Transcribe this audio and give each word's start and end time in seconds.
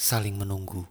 saling 0.00 0.32
menunggu. 0.32 0.88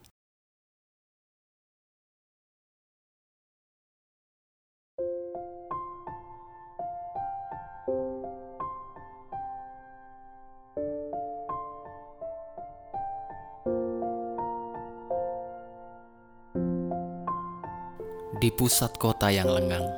Di 18.40 18.54
pusat 18.54 18.94
kota 18.96 19.34
yang 19.34 19.50
lengang, 19.50 19.90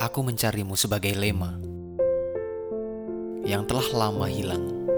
aku 0.00 0.24
mencarimu 0.24 0.74
sebagai 0.74 1.14
lema 1.14 1.73
yang 3.44 3.68
telah 3.68 3.84
lama 3.92 4.24
hilang 4.24 4.88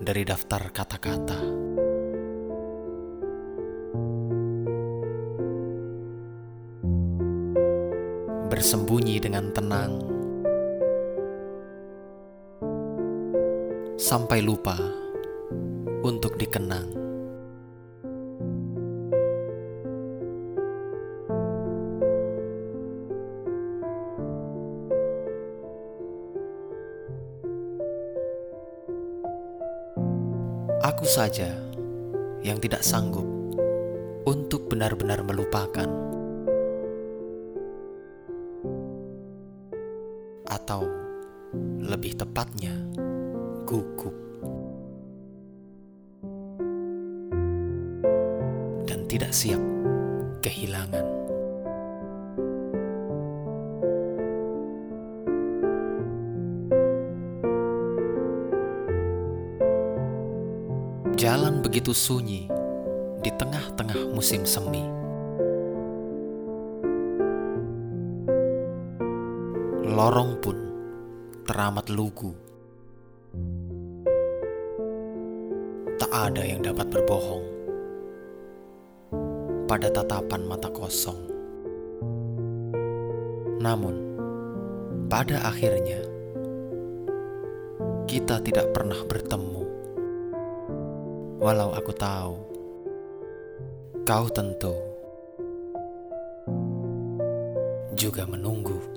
dari 0.00 0.24
daftar 0.24 0.72
kata-kata. 0.72 1.40
Bersembunyi 8.48 9.20
dengan 9.20 9.52
tenang 9.52 9.92
sampai 14.00 14.40
lupa 14.40 14.80
untuk 16.00 16.40
dikenang. 16.40 17.13
Aku 30.84 31.08
saja 31.08 31.48
yang 32.44 32.60
tidak 32.60 32.84
sanggup 32.84 33.24
untuk 34.28 34.68
benar-benar 34.68 35.24
melupakan, 35.24 35.88
atau 40.44 40.84
lebih 41.80 42.20
tepatnya, 42.20 42.76
gugup 43.64 44.12
dan 48.84 49.08
tidak 49.08 49.32
siap 49.32 49.64
kehilangan. 50.44 51.23
Jalan 61.24 61.64
begitu 61.64 61.96
sunyi 61.96 62.52
di 63.24 63.32
tengah-tengah 63.32 64.12
musim 64.12 64.44
semi. 64.44 64.84
Lorong 69.88 70.36
pun 70.44 70.52
teramat 71.48 71.88
lugu. 71.88 72.36
Tak 75.96 76.12
ada 76.12 76.44
yang 76.44 76.60
dapat 76.60 76.92
berbohong 76.92 77.44
pada 79.64 79.88
tatapan 79.96 80.44
mata 80.44 80.68
kosong. 80.68 81.24
Namun, 83.64 83.96
pada 85.08 85.40
akhirnya 85.48 86.04
kita 88.04 88.44
tidak 88.44 88.76
pernah 88.76 89.00
bertemu 89.08 89.63
walau 91.44 91.76
aku 91.76 91.92
tahu 91.92 92.40
kau 94.08 94.24
tentu 94.32 94.72
juga 97.92 98.24
menunggu. 98.24 98.93